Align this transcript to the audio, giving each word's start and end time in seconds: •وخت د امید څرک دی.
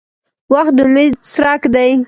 •وخت 0.53 0.73
د 0.77 0.79
امید 0.87 1.11
څرک 1.33 1.61
دی. 1.73 1.91